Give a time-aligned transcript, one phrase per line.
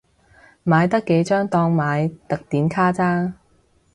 [0.65, 3.35] 買得幾張當買特典卡咋